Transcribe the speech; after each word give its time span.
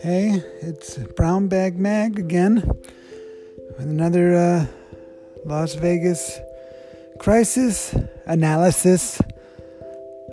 Hey, 0.00 0.40
it's 0.62 0.98
Brown 1.16 1.48
Bag 1.48 1.76
Mag 1.76 2.16
again 2.16 2.62
with 3.76 3.88
another 3.88 4.36
uh, 4.36 4.66
Las 5.44 5.74
Vegas 5.74 6.38
crisis 7.18 7.92
analysis. 8.26 9.20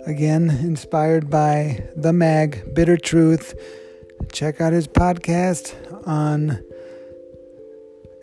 Again, 0.06 0.50
inspired 0.50 1.28
by 1.28 1.88
The 1.96 2.12
Mag, 2.12 2.72
Bitter 2.72 2.96
Truth. 2.96 3.54
Check 4.32 4.60
out 4.60 4.72
his 4.72 4.86
podcast 4.86 5.74
on 6.06 6.62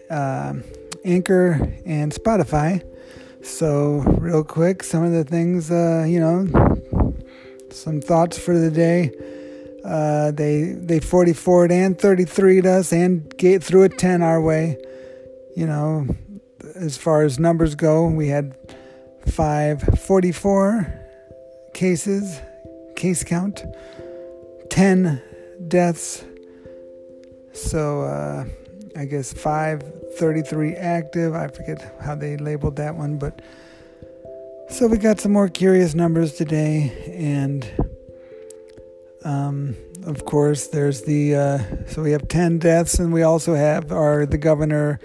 uh, 0.10 0.54
Anchor 1.04 1.74
and 1.86 2.14
Spotify. 2.14 2.82
So, 3.44 3.98
real 4.20 4.44
quick, 4.44 4.84
some 4.84 5.04
of 5.04 5.12
the 5.12 5.26
things, 5.26 5.70
uh, 5.70 6.06
you 6.08 6.20
know, 6.20 6.48
some 7.70 8.00
thoughts 8.00 8.38
for 8.38 8.58
the 8.58 8.72
day. 8.72 9.12
Uh, 9.84 10.32
they 10.32 10.72
they 10.78 11.02
44 11.02 11.70
and 11.72 12.00
33 12.00 12.62
us 12.62 12.94
and 12.94 13.38
get 13.38 13.62
through 13.62 13.84
a 13.84 13.90
10 13.90 14.22
our 14.22 14.42
way. 14.42 14.78
You 15.58 15.68
know, 15.68 16.08
as 16.76 16.96
far 16.96 17.24
as 17.24 17.38
numbers 17.38 17.76
go, 17.76 18.08
we 18.08 18.30
had 18.30 18.56
544 19.28 21.02
cases, 21.74 22.40
case 22.96 23.26
count, 23.26 23.64
10 24.70 25.22
deaths. 25.68 26.24
So 27.52 28.04
uh, 28.04 28.46
I 28.98 29.06
guess 29.06 29.34
533 29.34 30.76
active. 30.76 31.34
I 31.36 31.48
forget 31.48 31.96
how 32.02 32.16
they 32.16 32.38
labeled 32.38 32.76
that 32.78 32.96
one, 32.96 33.18
but 33.18 33.42
so 34.70 34.88
we 34.88 34.98
got 34.98 35.20
some 35.20 35.32
more 35.32 35.50
curious 35.50 35.94
numbers 35.94 36.34
today 36.34 37.14
and 37.14 37.70
um, 39.26 39.76
of 40.06 40.26
course, 40.26 40.68
there's 40.68 41.04
the 41.04 41.36
uh, 41.36 41.60
so 41.88 42.02
we 42.02 42.12
have 42.12 42.28
10 42.28 42.60
deaths, 42.60 43.00
and 43.00 43.14
we 43.14 43.24
also 43.24 43.56
have 43.56 43.92
our 43.92 44.26
the 44.26 44.38
governor 44.38 45.00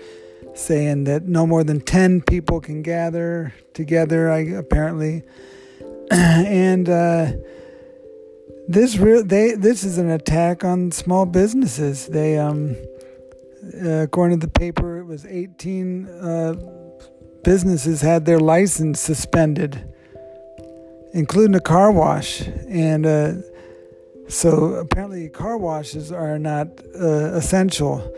saying 0.54 1.04
that 1.04 1.24
no 1.24 1.46
more 1.46 1.62
than 1.62 1.80
10 1.80 2.22
people 2.22 2.60
can 2.60 2.82
gather 2.82 3.54
together. 3.74 4.30
I, 4.30 4.40
apparently, 4.40 5.22
and 6.10 6.88
uh, 6.88 7.32
this 8.66 8.96
real 8.96 9.22
they 9.22 9.52
this 9.52 9.84
is 9.84 9.98
an 9.98 10.10
attack 10.10 10.64
on 10.64 10.90
small 10.90 11.26
businesses. 11.26 12.08
They 12.08 12.38
um, 12.38 12.76
uh, 13.82 14.02
according 14.02 14.40
to 14.40 14.46
the 14.46 14.52
paper, 14.52 14.98
it 14.98 15.04
was 15.04 15.26
18 15.26 16.06
uh, 16.06 16.54
businesses 17.44 18.00
had 18.00 18.24
their 18.24 18.40
license 18.40 19.00
suspended, 19.00 19.88
including 21.12 21.54
a 21.54 21.60
car 21.60 21.90
wash 21.92 22.42
and 22.68 23.06
uh, 23.06 23.32
so 24.28 24.74
apparently, 24.74 25.28
car 25.30 25.56
washes 25.56 26.12
are 26.12 26.38
not 26.38 26.68
uh, 26.94 27.32
essential. 27.34 28.14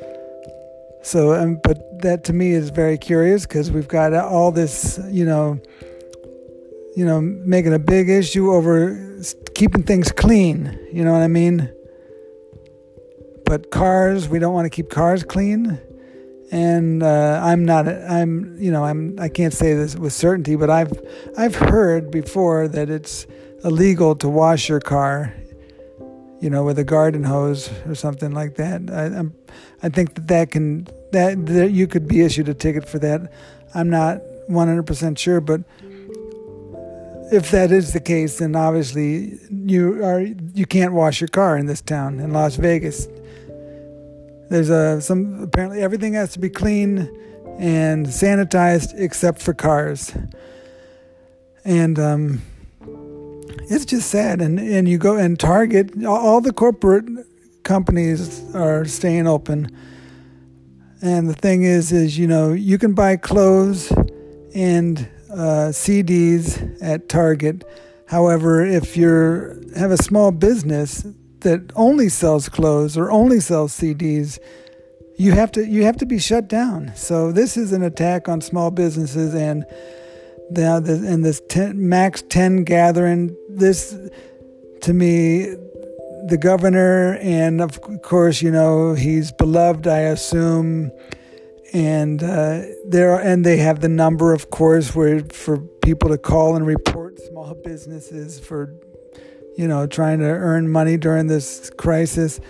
So, 1.02 1.34
um, 1.34 1.60
but 1.62 2.02
that 2.02 2.24
to 2.24 2.32
me 2.32 2.50
is 2.50 2.70
very 2.70 2.98
curious 2.98 3.46
because 3.46 3.70
we've 3.70 3.88
got 3.88 4.12
all 4.12 4.50
this, 4.50 5.00
you 5.08 5.24
know, 5.24 5.60
you 6.96 7.06
know, 7.06 7.20
making 7.20 7.72
a 7.72 7.78
big 7.78 8.08
issue 8.08 8.50
over 8.50 9.22
keeping 9.54 9.84
things 9.84 10.10
clean. 10.10 10.76
You 10.92 11.04
know 11.04 11.12
what 11.12 11.22
I 11.22 11.28
mean? 11.28 11.72
But 13.50 13.72
cars, 13.72 14.28
we 14.28 14.38
don't 14.38 14.54
want 14.54 14.66
to 14.66 14.70
keep 14.70 14.90
cars 14.90 15.24
clean. 15.24 15.76
And 16.52 17.02
uh, 17.02 17.40
I'm 17.42 17.64
not, 17.64 17.88
I'm, 17.88 18.56
you 18.60 18.70
know, 18.70 18.84
I'm, 18.84 19.18
I 19.18 19.28
can't 19.28 19.52
say 19.52 19.74
this 19.74 19.96
with 19.96 20.12
certainty, 20.12 20.54
but 20.54 20.70
I've, 20.70 20.92
I've 21.36 21.56
heard 21.56 22.12
before 22.12 22.68
that 22.68 22.88
it's 22.88 23.26
illegal 23.64 24.14
to 24.14 24.28
wash 24.28 24.68
your 24.68 24.78
car 24.78 25.34
you 26.40 26.48
know, 26.48 26.62
with 26.62 26.78
a 26.78 26.84
garden 26.84 27.24
hose 27.24 27.68
or 27.86 27.96
something 27.96 28.30
like 28.30 28.54
that. 28.54 28.88
I, 28.88 29.06
I'm, 29.18 29.34
I 29.82 29.88
think 29.88 30.14
that 30.14 30.28
that 30.28 30.52
can 30.52 30.86
that, 31.10 31.44
that 31.46 31.72
you 31.72 31.88
could 31.88 32.06
be 32.06 32.20
issued 32.20 32.48
a 32.48 32.54
ticket 32.54 32.88
for 32.88 33.00
that. 33.00 33.32
I'm 33.74 33.90
not 33.90 34.20
100% 34.48 35.18
sure, 35.18 35.40
but 35.40 35.62
if 37.32 37.50
that 37.50 37.72
is 37.72 37.94
the 37.94 38.00
case, 38.00 38.38
then 38.38 38.54
obviously 38.54 39.40
you 39.50 40.04
are 40.04 40.20
you 40.20 40.66
can't 40.66 40.92
wash 40.92 41.20
your 41.20 41.26
car 41.26 41.58
in 41.58 41.66
this 41.66 41.80
town 41.80 42.20
in 42.20 42.32
Las 42.32 42.54
Vegas. 42.54 43.08
There's 44.50 44.68
a 44.68 45.00
some 45.00 45.42
apparently 45.44 45.80
everything 45.80 46.14
has 46.14 46.32
to 46.32 46.40
be 46.40 46.50
clean 46.50 47.08
and 47.58 48.06
sanitized 48.06 48.92
except 48.98 49.40
for 49.40 49.54
cars. 49.54 50.12
And 51.64 51.98
um, 52.00 52.42
it's 53.70 53.84
just 53.84 54.10
sad. 54.10 54.40
And 54.40 54.58
and 54.58 54.88
you 54.88 54.98
go 54.98 55.16
and 55.16 55.38
Target, 55.38 56.04
all 56.04 56.40
the 56.40 56.52
corporate 56.52 57.04
companies 57.62 58.42
are 58.52 58.84
staying 58.86 59.28
open. 59.28 59.70
And 61.00 61.30
the 61.30 61.34
thing 61.34 61.62
is, 61.62 61.92
is 61.92 62.18
you 62.18 62.26
know 62.26 62.52
you 62.52 62.76
can 62.76 62.92
buy 62.92 63.18
clothes 63.18 63.92
and 64.52 65.08
uh, 65.32 65.70
CDs 65.70 66.76
at 66.82 67.08
Target. 67.08 67.64
However, 68.08 68.66
if 68.66 68.96
you 68.96 69.70
have 69.76 69.92
a 69.92 69.96
small 69.96 70.32
business 70.32 71.06
that 71.42 71.72
only 71.74 72.08
sells 72.08 72.48
clothes 72.48 72.96
or 72.96 73.10
only 73.10 73.40
sells 73.40 73.72
CDs, 73.78 74.38
you 75.16 75.32
have 75.32 75.52
to 75.52 75.66
you 75.66 75.84
have 75.84 75.96
to 75.98 76.06
be 76.06 76.18
shut 76.18 76.48
down. 76.48 76.92
So 76.96 77.32
this 77.32 77.56
is 77.56 77.72
an 77.72 77.82
attack 77.82 78.28
on 78.28 78.40
small 78.40 78.70
businesses 78.70 79.34
and 79.34 79.64
the, 80.50 80.80
the 80.84 81.06
and 81.06 81.24
this 81.24 81.40
ten, 81.48 81.88
max 81.88 82.22
10 82.28 82.64
gathering 82.64 83.36
this 83.48 83.96
to 84.82 84.92
me 84.92 85.54
the 86.26 86.38
governor 86.40 87.16
and 87.20 87.60
of 87.60 87.80
course 88.02 88.42
you 88.42 88.50
know 88.50 88.94
he's 88.94 89.32
beloved 89.32 89.86
i 89.86 90.00
assume 90.00 90.90
and 91.72 92.22
uh, 92.22 92.62
there 92.86 93.14
and 93.14 93.46
they 93.46 93.56
have 93.58 93.80
the 93.80 93.88
number 93.88 94.32
of 94.32 94.50
course 94.50 94.94
where 94.94 95.20
for 95.24 95.58
people 95.58 96.08
to 96.08 96.18
call 96.18 96.56
and 96.56 96.66
report 96.66 97.18
small 97.28 97.54
businesses 97.54 98.40
for 98.40 98.74
you 99.60 99.68
know 99.68 99.86
trying 99.86 100.18
to 100.18 100.24
earn 100.24 100.68
money 100.68 100.96
during 100.96 101.26
this 101.26 101.70
crisis 101.76 102.40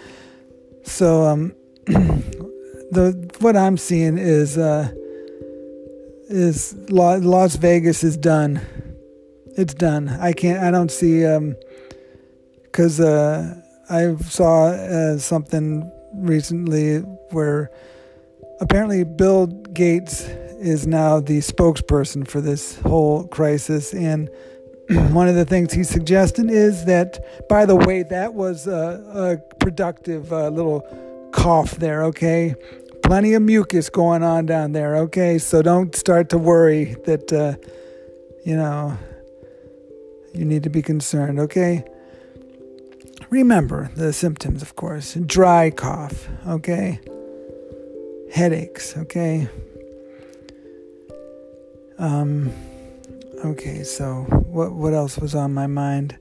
so 0.84 1.24
um 1.24 1.54
the 1.86 3.30
what 3.40 3.56
i'm 3.56 3.76
seeing 3.76 4.16
is 4.18 4.56
uh 4.56 4.88
is 6.30 6.74
Las 6.88 7.56
Vegas 7.56 8.04
is 8.04 8.16
done. 8.16 8.60
It's 9.56 9.74
done. 9.74 10.08
I 10.08 10.32
can't. 10.32 10.62
I 10.62 10.70
don't 10.70 10.90
see. 10.90 11.26
Um, 11.26 11.56
because 12.62 13.00
uh, 13.00 13.60
I 13.90 14.14
saw 14.22 14.66
uh, 14.68 15.18
something 15.18 15.90
recently 16.14 16.98
where 17.32 17.68
apparently 18.60 19.02
Bill 19.02 19.48
Gates 19.48 20.22
is 20.60 20.86
now 20.86 21.18
the 21.18 21.38
spokesperson 21.38 22.28
for 22.28 22.40
this 22.40 22.78
whole 22.82 23.26
crisis, 23.26 23.92
and 23.92 24.30
one 25.12 25.28
of 25.28 25.36
the 25.36 25.44
things 25.44 25.72
he's 25.72 25.88
suggesting 25.88 26.50
is 26.50 26.84
that, 26.86 27.48
by 27.48 27.64
the 27.64 27.76
way, 27.76 28.02
that 28.02 28.34
was 28.34 28.66
a, 28.66 29.38
a 29.40 29.56
productive 29.56 30.32
uh, 30.32 30.48
little 30.48 30.80
cough 31.32 31.76
there. 31.76 32.02
Okay, 32.04 32.56
plenty 33.04 33.34
of 33.34 33.42
mucus 33.42 33.88
going 33.88 34.24
on 34.24 34.46
down 34.46 34.72
there, 34.72 34.96
okay? 34.96 35.38
So 35.38 35.62
don't 35.62 35.94
start 35.94 36.28
to 36.30 36.38
worry 36.38 36.96
that, 37.04 37.32
uh, 37.32 37.54
you 38.44 38.56
know, 38.56 38.98
you 40.34 40.44
need 40.44 40.64
to 40.64 40.70
be 40.70 40.82
concerned, 40.82 41.38
okay? 41.38 41.84
Remember 43.28 43.92
the 43.94 44.12
symptoms, 44.12 44.60
of 44.60 44.74
course 44.74 45.14
dry 45.14 45.70
cough, 45.70 46.28
okay? 46.48 46.98
Headaches, 48.32 48.96
okay? 48.96 49.48
Um, 51.96 52.52
okay, 53.44 53.82
so 53.84 54.22
what, 54.30 54.72
what 54.72 54.94
else 54.94 55.18
was 55.18 55.34
on 55.34 55.52
my 55.52 55.66
mind? 55.66 56.18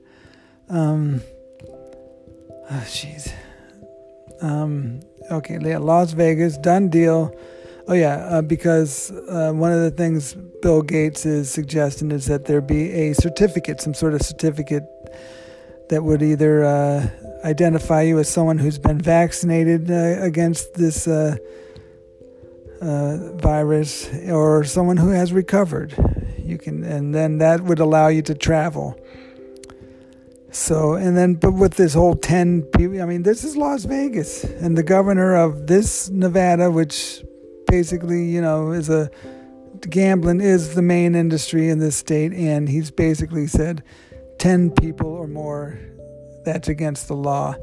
Um, 0.68 1.22
oh, 2.70 2.84
jeez. 2.86 3.32
Um, 4.40 5.00
okay, 5.30 5.58
Las 5.78 6.12
Vegas, 6.12 6.56
done 6.58 6.88
deal. 6.88 7.34
Oh 7.88 7.94
yeah, 7.94 8.16
uh, 8.26 8.42
because 8.42 9.10
uh, 9.10 9.52
one 9.52 9.72
of 9.72 9.80
the 9.80 9.90
things 9.90 10.34
Bill 10.62 10.82
Gates 10.82 11.26
is 11.26 11.50
suggesting 11.50 12.12
is 12.12 12.26
that 12.26 12.44
there 12.44 12.60
be 12.60 12.90
a 12.92 13.14
certificate, 13.14 13.80
some 13.80 13.94
sort 13.94 14.14
of 14.14 14.22
certificate 14.22 14.84
that 15.88 16.04
would 16.04 16.22
either 16.22 16.64
uh, 16.64 17.08
identify 17.44 18.02
you 18.02 18.18
as 18.18 18.28
someone 18.28 18.58
who's 18.58 18.78
been 18.78 19.00
vaccinated 19.00 19.90
uh, 19.90 20.22
against 20.22 20.74
this 20.74 21.08
uh, 21.08 21.36
uh, 22.80 23.32
virus 23.36 24.08
or 24.28 24.62
someone 24.64 24.96
who 24.96 25.08
has 25.08 25.32
recovered. 25.32 25.94
You 26.50 26.58
can, 26.58 26.82
and 26.82 27.14
then 27.14 27.38
that 27.38 27.60
would 27.62 27.78
allow 27.78 28.08
you 28.08 28.22
to 28.22 28.34
travel. 28.34 28.98
So, 30.50 30.94
and 30.94 31.16
then, 31.16 31.34
but 31.34 31.52
with 31.52 31.74
this 31.74 31.94
whole 31.94 32.16
10 32.16 32.62
people, 32.62 33.00
I 33.00 33.04
mean, 33.04 33.22
this 33.22 33.44
is 33.44 33.56
Las 33.56 33.84
Vegas, 33.84 34.42
and 34.42 34.76
the 34.76 34.82
governor 34.82 35.36
of 35.36 35.68
this 35.68 36.10
Nevada, 36.10 36.68
which 36.68 37.22
basically, 37.68 38.24
you 38.24 38.40
know, 38.40 38.72
is 38.72 38.90
a 38.90 39.10
gambling 39.88 40.40
is 40.40 40.74
the 40.74 40.82
main 40.82 41.14
industry 41.14 41.68
in 41.68 41.78
this 41.78 41.94
state, 41.94 42.32
and 42.32 42.68
he's 42.68 42.90
basically 42.90 43.46
said 43.46 43.84
10 44.38 44.72
people 44.72 45.06
or 45.06 45.28
more, 45.28 45.78
that's 46.44 46.66
against 46.68 47.06
the 47.06 47.14
law. 47.14 47.54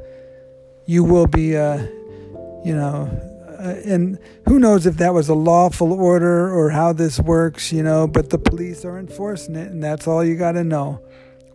You 0.85 1.03
will 1.03 1.27
be, 1.27 1.57
uh, 1.57 1.79
you 2.63 2.73
know, 2.73 3.09
uh, 3.59 3.81
and 3.85 4.19
who 4.47 4.59
knows 4.59 4.85
if 4.85 4.97
that 4.97 5.13
was 5.13 5.29
a 5.29 5.33
lawful 5.33 5.93
order 5.93 6.53
or 6.53 6.69
how 6.69 6.93
this 6.93 7.19
works, 7.19 7.71
you 7.71 7.81
know, 7.81 8.07
but 8.07 8.29
the 8.29 8.37
police 8.37 8.85
are 8.85 8.97
enforcing 8.99 9.55
it, 9.55 9.71
and 9.71 9.83
that's 9.83 10.07
all 10.07 10.23
you 10.23 10.35
got 10.35 10.53
to 10.53 10.63
know. 10.63 11.01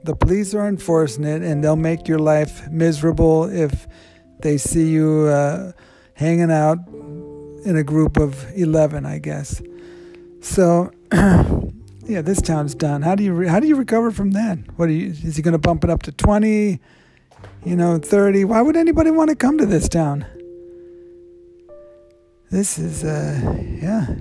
The 0.05 0.17
police 0.17 0.53
are 0.55 0.67
enforcing 0.67 1.25
it, 1.25 1.43
and 1.43 1.63
they'll 1.63 1.77
make 1.77 2.09
your 2.09 2.19
life 2.19 2.69
miserable 2.71 3.45
if 3.45 3.87
they 4.41 4.59
see 4.59 4.91
you 4.91 5.27
uh, 5.27 5.73
hanging 6.15 6.51
out 6.51 6.79
in 7.65 7.77
a 7.77 7.85
group 7.85 8.17
of 8.17 8.45
11, 8.57 9.07
I 9.07 9.19
guess. 9.19 9.63
So, 10.41 10.91
yeah, 11.13 12.21
this 12.21 12.43
town's 12.43 12.75
done. 12.75 13.03
How 13.03 13.15
do 13.15 13.23
you 13.23 13.33
re- 13.33 13.47
how 13.47 13.61
do 13.61 13.69
you 13.69 13.77
recover 13.77 14.11
from 14.11 14.33
that? 14.33 14.59
What 14.77 14.89
are 14.89 14.93
you, 14.93 15.11
is 15.11 15.37
he 15.37 15.43
going 15.43 15.53
to 15.53 15.59
bump 15.59 15.85
it 15.85 15.91
up 15.91 16.03
to 16.03 16.13
20? 16.13 16.81
You 17.65 17.77
know, 17.77 17.99
30? 17.99 18.45
Why 18.45 18.61
would 18.61 18.77
anybody 18.77 19.13
want 19.13 19.31
to 19.31 19.37
come 19.37 19.57
to 19.59 19.67
this 19.67 19.89
town? 19.89 20.27
This 22.53 22.79
is 22.79 23.03
uh 23.03 23.57
yeah. 23.81 24.15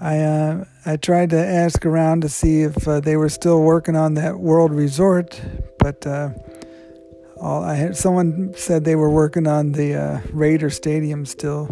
I 0.00 0.20
uh, 0.20 0.64
I 0.86 0.96
tried 0.96 1.28
to 1.30 1.36
ask 1.38 1.84
around 1.84 2.22
to 2.22 2.30
see 2.30 2.62
if 2.62 2.88
uh, 2.88 3.00
they 3.00 3.18
were 3.18 3.28
still 3.28 3.60
working 3.60 3.94
on 3.94 4.14
that 4.14 4.38
World 4.38 4.72
Resort, 4.72 5.38
but 5.78 6.06
uh, 6.06 6.30
all 7.38 7.62
I 7.62 7.74
had 7.74 7.94
someone 7.94 8.54
said 8.56 8.84
they 8.84 8.96
were 8.96 9.10
working 9.10 9.46
on 9.46 9.72
the 9.72 9.96
uh, 9.96 10.20
Raider 10.32 10.70
Stadium 10.70 11.26
still. 11.26 11.68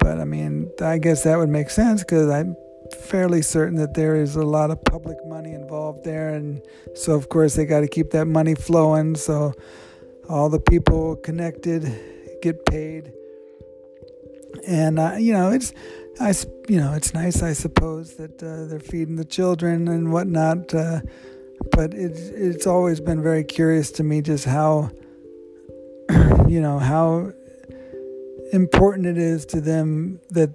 But 0.00 0.18
I 0.18 0.24
mean, 0.24 0.68
I 0.82 0.98
guess 0.98 1.22
that 1.22 1.38
would 1.38 1.48
make 1.48 1.70
sense 1.70 2.02
because 2.02 2.28
I'm 2.28 2.56
fairly 3.02 3.42
certain 3.42 3.76
that 3.76 3.94
there 3.94 4.16
is 4.16 4.34
a 4.34 4.44
lot 4.44 4.72
of 4.72 4.82
public 4.84 5.18
money 5.26 5.52
involved 5.52 6.02
there, 6.02 6.30
and 6.30 6.60
so 6.96 7.14
of 7.14 7.28
course 7.28 7.54
they 7.54 7.66
got 7.66 7.80
to 7.80 7.88
keep 7.88 8.10
that 8.10 8.26
money 8.26 8.56
flowing. 8.56 9.14
So 9.14 9.54
all 10.28 10.48
the 10.48 10.58
people 10.58 11.14
connected 11.14 11.84
get 12.42 12.66
paid, 12.66 13.12
and 14.66 14.98
uh, 14.98 15.14
you 15.18 15.32
know 15.32 15.50
it's 15.50 15.72
I, 16.20 16.32
you 16.68 16.78
know, 16.78 16.92
it's 16.94 17.12
nice, 17.12 17.42
I 17.42 17.54
suppose, 17.54 18.14
that 18.16 18.42
uh, 18.42 18.66
they're 18.66 18.78
feeding 18.78 19.16
the 19.16 19.24
children 19.24 19.88
and 19.88 20.12
whatnot. 20.12 20.72
Uh, 20.72 21.00
but 21.72 21.92
it's 21.94 22.20
it's 22.20 22.66
always 22.66 23.00
been 23.00 23.22
very 23.22 23.42
curious 23.42 23.90
to 23.92 24.04
me 24.04 24.20
just 24.20 24.44
how, 24.44 24.90
you 26.48 26.60
know, 26.60 26.78
how 26.78 27.32
important 28.52 29.06
it 29.06 29.18
is 29.18 29.44
to 29.46 29.60
them 29.60 30.20
that 30.30 30.50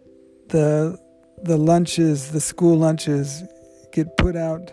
the 0.50 0.98
the 1.44 1.58
lunches, 1.58 2.32
the 2.32 2.42
school 2.42 2.78
lunches, 2.78 3.44
get 3.92 4.16
put 4.18 4.36
out. 4.36 4.72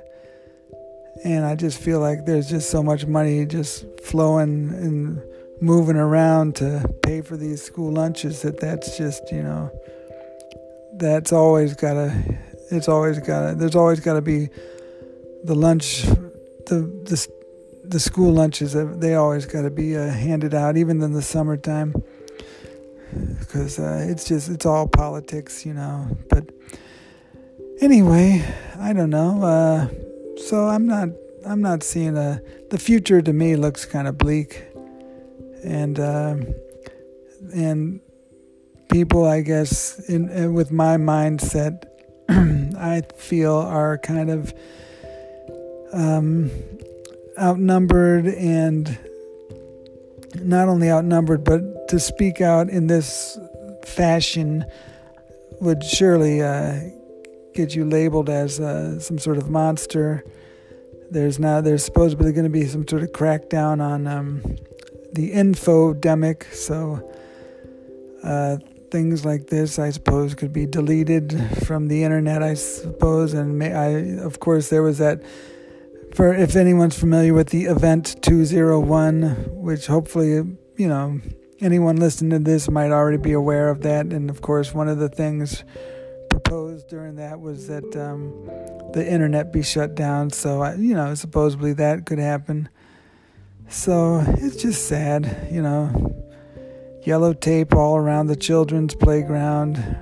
And 1.25 1.45
I 1.45 1.57
just 1.57 1.79
feel 1.79 1.99
like 1.99 2.27
there's 2.27 2.49
just 2.49 2.71
so 2.71 2.83
much 2.83 3.07
money 3.07 3.47
just 3.47 3.87
flowing 4.05 4.69
and 4.71 5.23
moving 5.61 5.97
around 5.97 6.57
to 6.57 6.87
pay 7.03 7.21
for 7.21 7.37
these 7.37 7.63
school 7.63 7.93
lunches 7.93 8.43
that 8.43 8.61
that's 8.61 8.97
just 8.97 9.33
you 9.33 9.43
know 9.43 9.71
that's 10.95 11.33
always 11.33 11.75
gotta 11.75 12.13
it's 12.71 12.89
always 12.89 13.19
gotta 13.19 13.55
there's 13.55 13.77
always 13.77 14.01
gotta 14.01 14.21
be 14.21 14.49
the 15.45 15.55
lunch 15.55 16.03
the 16.67 16.81
the, 17.05 17.29
the 17.85 18.01
school 18.01 18.33
lunches 18.33 18.75
they 18.99 19.15
always 19.15 19.47
gotta 19.47 19.71
be 19.71 19.97
uh, 19.97 20.09
handed 20.09 20.55
out 20.55 20.77
even 20.77 21.03
in 21.03 21.13
the 21.13 21.23
summertime. 21.23 21.95
Because 23.39 23.79
uh, 23.79 24.05
it's 24.11 24.25
just 24.25 24.51
it's 24.51 24.67
all 24.67 24.87
politics 24.87 25.65
you 25.65 25.73
know 25.73 26.07
but 26.29 26.51
anyway 27.81 28.45
i 28.79 28.93
don't 28.93 29.09
know 29.09 29.43
uh, 29.43 29.89
so 30.37 30.67
i'm 30.67 30.87
not 30.87 31.09
i'm 31.47 31.63
not 31.63 31.83
seeing 31.83 32.19
a 32.19 32.43
the 32.71 32.79
future 32.79 33.23
to 33.23 33.33
me 33.33 33.57
looks 33.57 33.87
kind 33.87 34.07
of 34.07 34.19
bleak 34.19 34.66
and 35.65 35.99
uh, 35.99 36.37
and 37.55 38.01
people, 38.91 39.25
I 39.25 39.41
guess, 39.41 39.99
in, 40.09 40.29
in 40.31 40.55
with 40.55 40.73
my 40.73 40.97
mindset, 40.97 41.85
I 42.29 43.03
feel 43.17 43.55
are 43.55 43.99
kind 43.99 44.31
of 44.31 44.55
um, 45.93 46.51
outnumbered 47.39 48.27
and 48.27 48.99
not 50.37 50.69
only 50.69 50.91
outnumbered, 50.91 51.45
but 51.45 51.89
to 51.89 52.01
speak 52.01 52.41
out 52.41 52.69
in 52.69 52.87
this 52.87 53.39
fashion 53.85 54.65
would 55.61 55.83
surely 55.83 56.43
uh, 56.43 56.81
get 57.55 57.75
you 57.75 57.85
labeled 57.85 58.29
as 58.29 58.61
uh, 58.61 58.99
some 59.01 59.19
sort 59.19 59.39
of 59.39 59.49
monster. 59.49 60.25
There's 61.11 61.39
now 61.39 61.61
there's 61.61 61.85
supposedly 61.85 62.33
going 62.33 62.45
to 62.45 62.51
be 62.51 62.67
some 62.67 62.87
sort 62.87 63.03
of 63.03 63.11
crackdown 63.11 63.81
on 63.81 64.07
um, 64.07 64.43
the 65.17 65.33
infodemic, 65.33 66.53
so 66.53 67.11
uh, 68.23 68.59
things 68.91 69.25
like 69.25 69.47
this, 69.47 69.79
I 69.79 69.91
suppose, 69.91 70.35
could 70.35 70.53
be 70.53 70.67
deleted 70.67 71.33
from 71.67 71.89
the 71.89 72.05
internet. 72.05 72.43
I 72.43 72.55
suppose, 72.55 73.33
and 73.33 73.59
may, 73.59 73.73
I, 73.73 73.89
of 74.23 74.39
course, 74.41 74.69
there 74.69 74.83
was 74.83 74.99
that. 74.99 75.23
For 76.15 76.33
if 76.33 76.55
anyone's 76.55 76.99
familiar 76.99 77.35
with 77.35 77.49
the 77.49 77.65
Event 77.65 78.23
201, 78.23 79.23
which 79.51 79.87
hopefully 79.87 80.35
you 80.77 80.89
know 80.89 81.21
anyone 81.61 81.97
listening 81.97 82.31
to 82.31 82.39
this 82.39 82.71
might 82.71 82.91
already 82.91 83.19
be 83.19 83.33
aware 83.33 83.71
of 83.71 83.83
that, 83.83 84.07
and 84.07 84.29
of 84.29 84.43
course, 84.43 84.75
one 84.75 84.89
of 84.89 84.99
the 84.99 85.09
things 85.09 85.65
proposed 86.29 86.89
during 86.89 87.17
that 87.17 87.41
was 87.41 87.69
that 87.69 87.97
um, 87.97 88.33
the 88.93 89.07
internet 89.07 89.51
be 89.51 89.63
shut 89.63 89.95
down. 89.95 90.31
So 90.31 90.61
I, 90.61 90.75
you 90.75 90.95
know, 90.95 91.15
supposedly 91.15 91.73
that 91.73 92.05
could 92.05 92.19
happen. 92.19 92.69
So 93.69 94.25
it's 94.27 94.57
just 94.57 94.87
sad, 94.87 95.49
you 95.51 95.63
know 95.63 96.17
yellow 97.07 97.33
tape 97.33 97.73
all 97.75 97.97
around 97.97 98.27
the 98.27 98.37
children's 98.37 98.95
playground. 98.95 99.97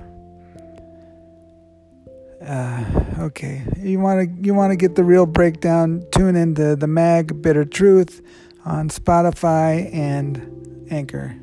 Uh, 2.41 2.83
okay, 3.19 3.63
you 3.77 3.99
want 3.99 4.27
to 4.27 4.45
you 4.45 4.53
want 4.53 4.71
to 4.71 4.75
get 4.75 4.95
the 4.95 5.03
real 5.03 5.25
breakdown? 5.25 6.03
Tune 6.11 6.35
into 6.35 6.75
the 6.75 6.87
Mag 6.87 7.41
Bitter 7.41 7.65
Truth 7.65 8.21
on 8.65 8.89
Spotify 8.89 9.93
and 9.93 10.87
Anchor. 10.91 11.35